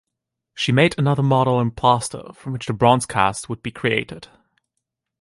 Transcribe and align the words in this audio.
She 0.55 0.71
made 0.71 0.97
another 0.97 1.21
model 1.21 1.59
in 1.61 1.69
plaster 1.69 2.33
from 2.33 2.53
which 2.53 2.65
the 2.65 2.73
bronze 2.73 3.05
cast 3.05 3.49
would 3.49 3.61
be 3.61 3.69
created. 3.69 4.29